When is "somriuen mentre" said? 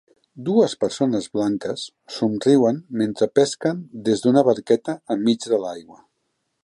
2.15-3.29